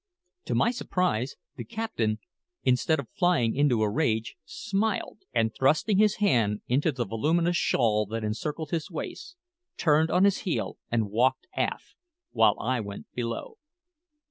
To 0.45 0.55
my 0.55 0.71
surprise, 0.71 1.35
the 1.57 1.63
captain, 1.63 2.17
instead 2.63 2.99
of 2.99 3.07
flying 3.11 3.53
into 3.53 3.83
a 3.83 3.89
rage, 3.91 4.35
smiled, 4.45 5.19
and 5.31 5.53
thrusting 5.53 5.99
his 5.99 6.15
hand 6.15 6.61
into 6.67 6.91
the 6.91 7.05
voluminous 7.05 7.55
shawl 7.57 8.07
that 8.07 8.23
encircled 8.23 8.71
his 8.71 8.89
waist, 8.89 9.35
turned 9.77 10.09
on 10.09 10.23
his 10.23 10.39
heel 10.39 10.79
and 10.89 11.11
walked 11.11 11.45
aft, 11.55 11.93
while 12.31 12.59
I 12.59 12.79
went 12.79 13.13
below. 13.13 13.57